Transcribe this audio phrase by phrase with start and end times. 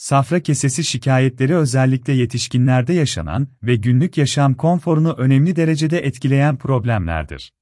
[0.00, 7.52] Safra kesesi şikayetleri özellikle yetişkinlerde yaşanan ve günlük yaşam konforunu önemli derecede etkileyen problemlerdir.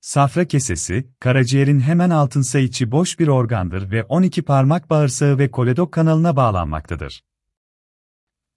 [0.00, 5.92] Safra kesesi, karaciğerin hemen altınsa içi boş bir organdır ve 12 parmak bağırsağı ve koledok
[5.92, 7.22] kanalına bağlanmaktadır.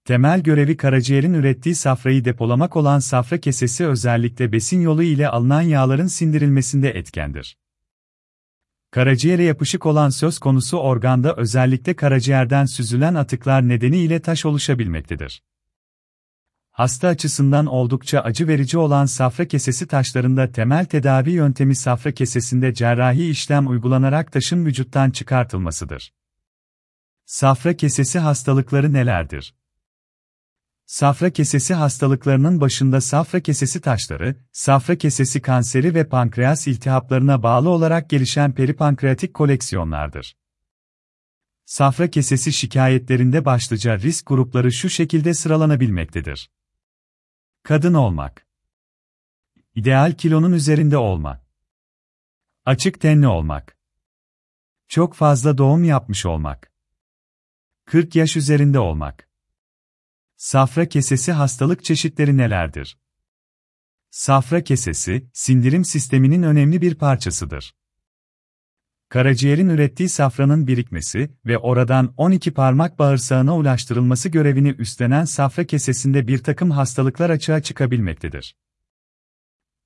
[0.04, 6.06] Temel görevi karaciğerin ürettiği safrayı depolamak olan safra kesesi özellikle besin yolu ile alınan yağların
[6.06, 7.56] sindirilmesinde etkendir.
[8.90, 15.42] Karaciğere yapışık olan söz konusu organda özellikle karaciğerden süzülen atıklar nedeniyle taş oluşabilmektedir.
[16.70, 23.30] Hasta açısından oldukça acı verici olan safra kesesi taşlarında temel tedavi yöntemi safra kesesinde cerrahi
[23.30, 26.12] işlem uygulanarak taşın vücuttan çıkartılmasıdır.
[27.26, 29.54] Safra kesesi hastalıkları nelerdir?
[30.90, 38.10] Safra kesesi hastalıklarının başında safra kesesi taşları, safra kesesi kanseri ve pankreas iltihaplarına bağlı olarak
[38.10, 40.36] gelişen peripankreatik koleksiyonlardır.
[41.64, 46.50] Safra kesesi şikayetlerinde başlıca risk grupları şu şekilde sıralanabilmektedir.
[47.62, 48.46] Kadın olmak.
[49.74, 51.42] İdeal kilonun üzerinde olma.
[52.64, 53.76] Açık tenli olmak.
[54.88, 56.72] Çok fazla doğum yapmış olmak.
[57.84, 59.29] 40 yaş üzerinde olmak.
[60.40, 62.98] Safra kesesi hastalık çeşitleri nelerdir?
[64.10, 67.74] Safra kesesi, sindirim sisteminin önemli bir parçasıdır.
[69.08, 76.38] Karaciğerin ürettiği safranın birikmesi ve oradan 12 parmak bağırsağına ulaştırılması görevini üstlenen safra kesesinde bir
[76.38, 78.56] takım hastalıklar açığa çıkabilmektedir.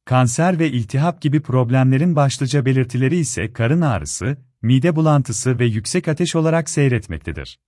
[0.04, 6.36] Kanser ve iltihap gibi problemlerin başlıca belirtileri ise karın ağrısı, mide bulantısı ve yüksek ateş
[6.36, 7.58] olarak seyretmektedir.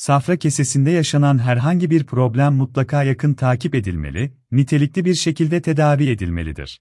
[0.00, 6.80] Safra kesesinde yaşanan herhangi bir problem mutlaka yakın takip edilmeli, nitelikli bir şekilde tedavi edilmelidir.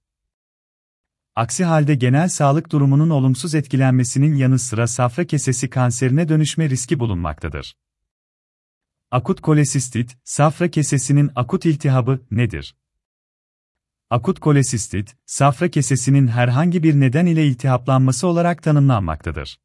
[1.36, 7.76] Aksi halde genel sağlık durumunun olumsuz etkilenmesinin yanı sıra safra kesesi kanserine dönüşme riski bulunmaktadır.
[9.12, 12.76] Akut kolesistit, safra kesesinin akut iltihabı nedir?
[14.10, 19.60] Akut kolesistit, safra kesesinin herhangi bir neden ile iltihaplanması olarak tanımlanmaktadır.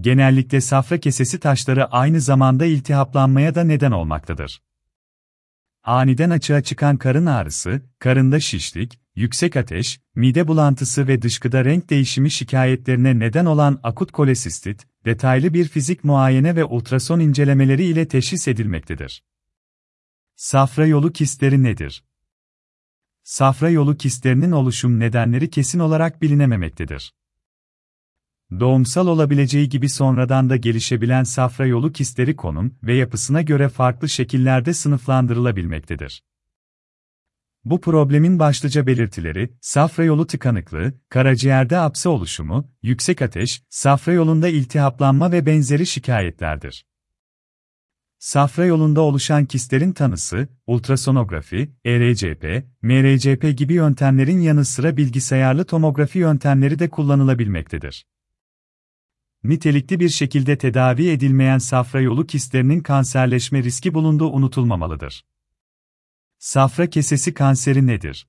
[0.00, 4.62] Genellikle safra kesesi taşları aynı zamanda iltihaplanmaya da neden olmaktadır.
[5.84, 12.30] Aniden açığa çıkan karın ağrısı, karında şişlik, yüksek ateş, mide bulantısı ve dışkıda renk değişimi
[12.30, 19.24] şikayetlerine neden olan akut kolesistit, detaylı bir fizik muayene ve ultrason incelemeleri ile teşhis edilmektedir.
[20.36, 22.04] Safra yolu kistleri nedir?
[23.22, 27.12] Safra yolu kistlerinin oluşum nedenleri kesin olarak bilinememektedir.
[28.50, 34.74] Doğumsal olabileceği gibi sonradan da gelişebilen safra yolu kistleri konum ve yapısına göre farklı şekillerde
[34.74, 36.22] sınıflandırılabilmektedir.
[37.64, 45.32] Bu problemin başlıca belirtileri, safra yolu tıkanıklığı, karaciğerde apse oluşumu, yüksek ateş, safra yolunda iltihaplanma
[45.32, 46.86] ve benzeri şikayetlerdir.
[48.18, 56.78] Safra yolunda oluşan kistlerin tanısı, ultrasonografi, ERCP, MRCP gibi yöntemlerin yanı sıra bilgisayarlı tomografi yöntemleri
[56.78, 58.06] de kullanılabilmektedir
[59.48, 65.24] nitelikli bir şekilde tedavi edilmeyen safra yolu kistlerinin kanserleşme riski bulunduğu unutulmamalıdır.
[66.38, 68.26] Safra kesesi kanseri nedir?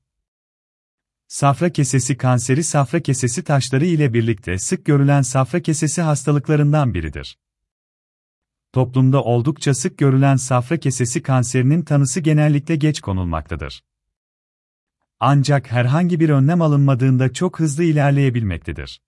[1.27, 7.37] Safra kesesi kanseri safra kesesi taşları ile birlikte sık görülen safra kesesi hastalıklarından biridir.
[8.73, 13.83] Toplumda oldukça sık görülen safra kesesi kanserinin tanısı genellikle geç konulmaktadır.
[15.19, 19.01] Ancak herhangi bir önlem alınmadığında çok hızlı ilerleyebilmektedir.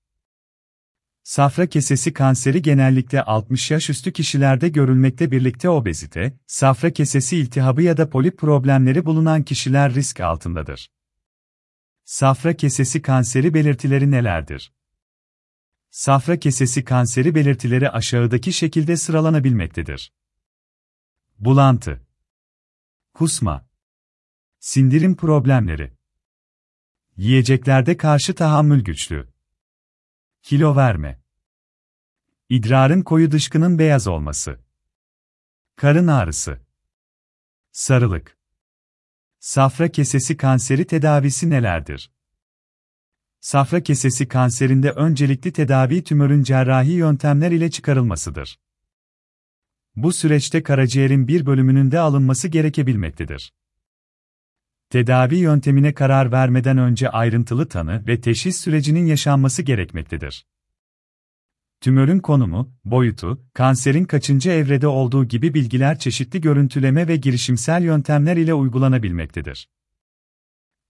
[1.23, 7.97] Safra kesesi kanseri genellikle 60 yaş üstü kişilerde görülmekte birlikte obezite, safra kesesi iltihabı ya
[7.97, 10.91] da polip problemleri bulunan kişiler risk altındadır.
[12.05, 14.73] Safra kesesi kanseri belirtileri nelerdir?
[15.89, 20.13] Safra kesesi kanseri belirtileri aşağıdaki şekilde sıralanabilmektedir.
[21.39, 22.07] Bulantı,
[23.13, 23.69] kusma,
[24.59, 25.93] sindirim problemleri,
[27.17, 29.29] yiyeceklerde karşı tahammül güçlüğü,
[30.41, 31.21] Kilo verme.
[32.49, 34.59] İdrarın koyu dışkının beyaz olması.
[35.75, 36.59] Karın ağrısı.
[37.71, 38.37] Sarılık.
[39.39, 42.11] Safra kesesi kanseri tedavisi nelerdir?
[43.39, 48.59] Safra kesesi kanserinde öncelikli tedavi tümörün cerrahi yöntemler ile çıkarılmasıdır.
[49.95, 53.53] Bu süreçte karaciğerin bir bölümünün de alınması gerekebilmektedir.
[54.89, 60.45] Tedavi yöntemine karar vermeden önce ayrıntılı tanı ve teşhis sürecinin yaşanması gerekmektedir.
[61.81, 68.53] Tümörün konumu, boyutu, kanserin kaçıncı evrede olduğu gibi bilgiler çeşitli görüntüleme ve girişimsel yöntemler ile
[68.53, 69.69] uygulanabilmektedir.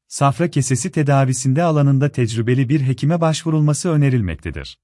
[0.08, 4.80] Safra kesesi tedavisinde alanında tecrübeli bir hekime başvurulması önerilmektedir.